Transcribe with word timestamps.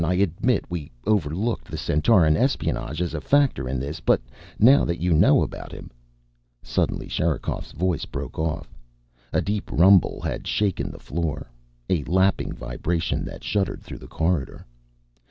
I 0.03 0.15
admit 0.15 0.65
we 0.67 0.91
overlooked 1.05 1.65
the 1.69 1.77
Centauran 1.77 2.35
espionage 2.35 3.03
as 3.03 3.13
a 3.13 3.21
factor 3.21 3.69
in 3.69 3.79
this. 3.79 3.99
But 3.99 4.19
now 4.57 4.83
that 4.83 4.99
you 4.99 5.13
know 5.13 5.43
about 5.43 5.71
him" 5.71 5.91
Suddenly 6.63 7.07
Sherikov's 7.07 7.71
voice 7.71 8.05
broke 8.05 8.39
off. 8.39 8.75
A 9.31 9.41
deep 9.43 9.69
rumble 9.71 10.19
had 10.19 10.47
shaken 10.47 10.89
the 10.89 10.97
floor, 10.97 11.51
a 11.87 12.03
lapping 12.05 12.51
vibration 12.51 13.23
that 13.25 13.43
shuddered 13.43 13.83
through 13.83 13.99
the 13.99 14.07
corridor. 14.07 14.65